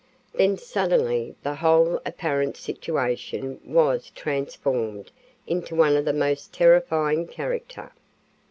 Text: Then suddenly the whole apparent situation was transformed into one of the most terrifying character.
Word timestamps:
Then 0.33 0.57
suddenly 0.57 1.35
the 1.43 1.53
whole 1.53 2.01
apparent 2.07 2.57
situation 2.57 3.59
was 3.63 4.09
transformed 4.09 5.11
into 5.45 5.75
one 5.75 5.95
of 5.95 6.05
the 6.05 6.11
most 6.13 6.51
terrifying 6.51 7.27
character. 7.27 7.91